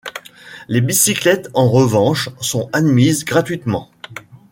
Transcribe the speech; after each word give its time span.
Les 0.67 0.81
bicyclettes, 0.81 1.51
en 1.53 1.69
revanche, 1.69 2.29
sont 2.39 2.71
admises 2.73 3.23
gratuitement. 3.23 3.91